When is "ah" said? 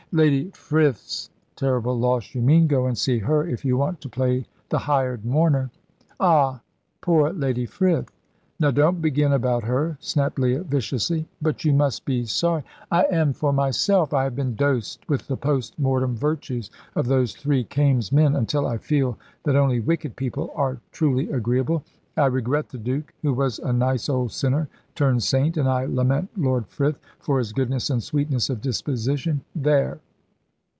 6.19-6.59